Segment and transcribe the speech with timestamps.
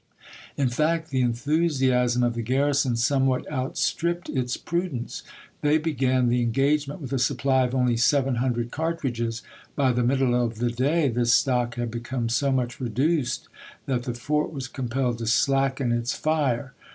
[0.57, 5.21] In fact, the enthusiasm of the garrison somewhat outstripped its prudence.
[5.61, 9.43] They began the engagement with a supply of only seven hundred cartridges;
[9.75, 13.47] by the middle of the day this stock had become so much reduced
[13.85, 16.73] that the fort was compelled to slacken its fire.